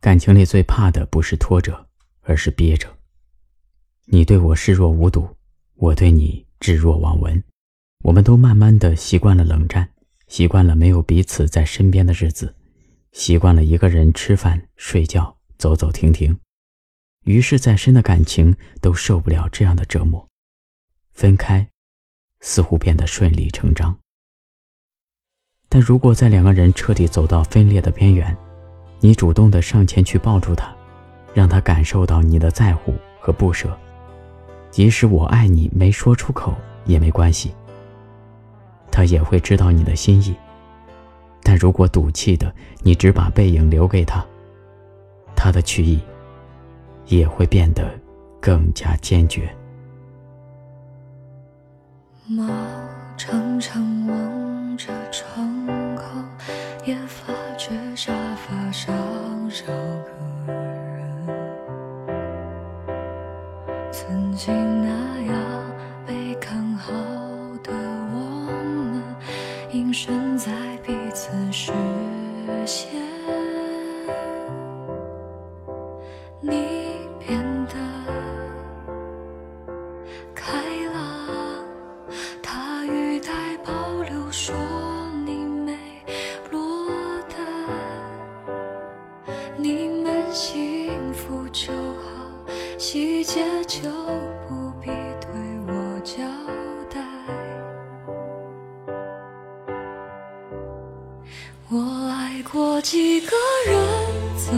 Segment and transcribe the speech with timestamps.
[0.00, 1.86] 感情里最怕的不是拖着，
[2.22, 2.88] 而是憋着。
[4.06, 5.28] 你对我视若无睹，
[5.74, 7.42] 我对你置若罔闻。
[8.02, 9.90] 我们都慢慢的习惯了冷战，
[10.26, 12.54] 习惯了没有彼此在身边的日子，
[13.12, 16.34] 习惯了一个人吃饭、睡觉、走走停停。
[17.26, 20.26] 于是再深的感情都受不了这样的折磨，
[21.12, 21.68] 分开，
[22.40, 23.98] 似乎变得顺理成章。
[25.68, 28.34] 但如果在两个人彻底走到分裂的边缘，
[29.00, 30.70] 你主动的上前去抱住他，
[31.32, 33.76] 让他感受到你的在乎和不舍，
[34.70, 37.54] 即使我爱你没说出口也没关系。
[38.90, 40.34] 他也会知道你的心意，
[41.42, 42.52] 但如果赌气的
[42.82, 44.24] 你只把背影留给他，
[45.34, 45.98] 他的去意
[47.06, 47.90] 也会变得
[48.40, 49.48] 更加坚决。
[52.26, 52.46] 猫
[53.16, 56.04] 常常望着窗口，
[56.84, 57.32] 也发
[59.50, 61.26] 少个人，
[63.90, 64.88] 曾经那
[65.22, 65.34] 样
[66.06, 66.92] 被看好
[67.64, 68.14] 的我
[68.62, 69.02] 们。
[69.72, 70.52] 隐身在
[70.86, 71.72] 彼此视
[72.64, 72.92] 线，
[76.40, 77.74] 你变得
[80.32, 80.52] 开
[80.89, 80.89] 朗
[90.32, 92.10] 幸福就好，
[92.78, 93.90] 细节就
[94.48, 94.86] 不必
[95.20, 95.28] 对
[95.66, 96.22] 我交
[96.88, 97.00] 代。
[101.68, 103.36] 我爱过几个
[103.66, 103.76] 人，
[104.36, 104.54] 怎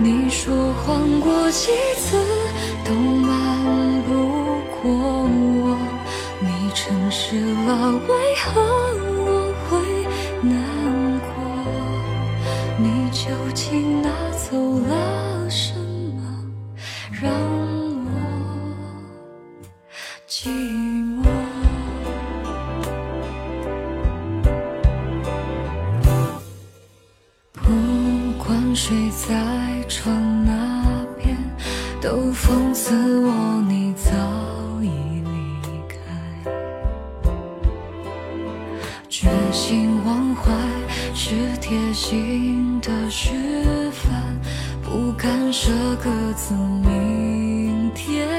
[0.00, 2.16] 你说谎过几次
[2.84, 4.38] 都瞒不。
[4.80, 5.76] 过我，
[6.38, 8.14] 你诚实了，为
[8.44, 8.60] 何
[9.26, 9.76] 我会
[10.40, 10.54] 难
[11.18, 11.34] 过？
[12.78, 14.56] 你究竟拿走
[14.86, 15.74] 了什
[16.14, 16.22] 么，
[17.10, 17.32] 让
[18.04, 18.08] 我
[20.28, 21.26] 寂寞？
[27.52, 27.66] 不
[28.44, 29.34] 管睡在
[29.88, 31.34] 窗那边，
[32.00, 34.12] 都讽刺我，你早
[34.82, 34.90] 已
[35.24, 35.96] 离开。
[39.08, 40.52] 决心忘怀
[41.14, 44.38] 是贴心的示范，
[44.82, 45.70] 不敢舍
[46.04, 48.37] 各自明天。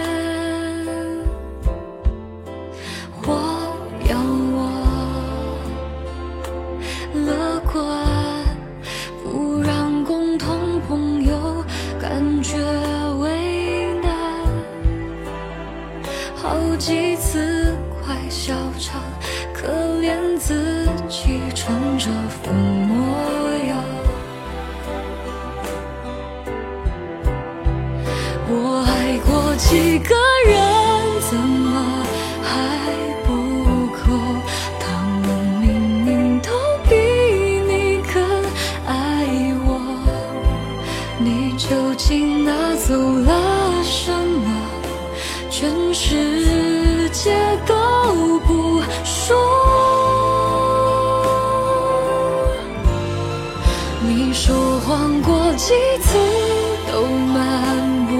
[16.42, 19.02] 好几次快笑场。
[19.54, 19.68] 可
[20.02, 22.96] 怜自己装着副模
[23.68, 23.78] 样，
[28.48, 30.16] 我爱过几个
[30.48, 30.56] 人，
[31.30, 31.68] 怎么
[32.42, 32.48] 还
[33.28, 33.28] 不
[33.98, 34.00] 够？
[34.80, 34.82] 他
[35.20, 35.28] 们
[35.60, 35.66] 明
[36.06, 36.50] 明都
[36.88, 36.96] 比
[37.68, 38.16] 你更
[38.88, 38.96] 爱
[39.68, 39.68] 我，
[41.20, 41.68] 你究
[41.98, 43.39] 竟拿走了？
[45.60, 47.36] 全世界
[47.68, 47.76] 都
[48.48, 49.36] 不说。
[54.08, 54.56] 你说
[54.88, 56.18] 谎过几次
[56.90, 57.76] 都瞒
[58.08, 58.16] 不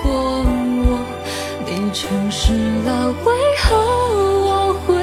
[0.00, 0.44] 过
[0.86, 1.00] 我，
[1.66, 2.52] 你诚实
[2.84, 3.74] 了，为何
[4.46, 4.94] 我会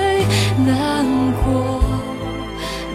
[0.65, 1.05] 难
[1.43, 1.83] 过？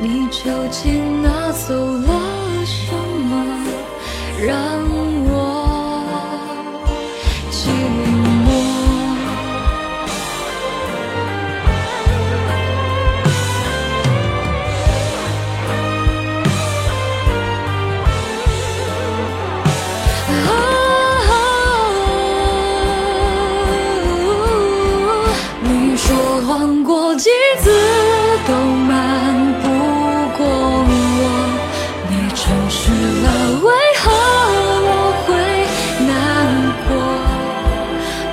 [0.01, 2.09] 你究竟拿走了
[2.65, 2.95] 什
[3.29, 3.45] 么，
[4.43, 4.57] 让
[27.21, 27.28] 几
[27.59, 27.71] 次
[28.49, 28.89] 都瞒
[29.61, 29.69] 不
[30.39, 31.21] 过我
[32.09, 32.41] 你诚
[32.71, 32.81] 实
[33.21, 33.27] 了
[33.61, 33.69] 为
[33.99, 34.03] 何
[34.89, 34.91] 我
[35.27, 35.28] 会
[36.09, 36.09] 难
[36.89, 36.91] 过？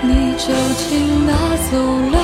[0.04, 0.46] 你究
[0.78, 0.88] 竟
[1.28, 1.30] 拿
[1.70, 1.72] 走
[2.14, 2.17] 了。